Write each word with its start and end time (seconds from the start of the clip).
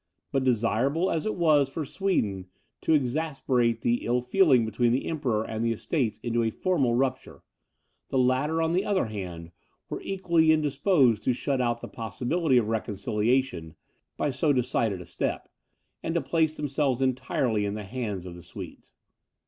But 0.31 0.43
desirable 0.43 1.11
as 1.11 1.27
it 1.27 1.35
was 1.35 1.69
for 1.69 1.85
Sweden 1.85 2.47
to 2.81 2.93
exasperate 2.95 3.81
the 3.81 4.03
ill 4.03 4.19
feeling 4.19 4.65
between 4.65 4.91
the 4.93 5.05
emperor 5.05 5.43
and 5.43 5.63
the 5.63 5.71
estates 5.73 6.17
into 6.23 6.41
a 6.41 6.49
formal 6.49 6.95
rupture, 6.95 7.43
the 8.09 8.17
latter, 8.17 8.63
on 8.63 8.71
the 8.71 8.83
other 8.83 9.05
hand, 9.05 9.51
were 9.89 10.01
equally 10.01 10.51
indisposed 10.51 11.21
to 11.25 11.33
shut 11.33 11.61
out 11.61 11.81
the 11.81 11.87
possibility 11.87 12.57
of 12.57 12.67
reconciliation, 12.69 13.75
by 14.17 14.31
so 14.31 14.51
decided 14.51 15.01
a 15.01 15.05
step, 15.05 15.47
and 16.01 16.15
to 16.15 16.21
place 16.21 16.57
themselves 16.57 17.03
entirely 17.03 17.63
in 17.63 17.75
the 17.75 17.83
hands 17.83 18.25
of 18.25 18.33
the 18.33 18.41
Swedes. 18.41 18.93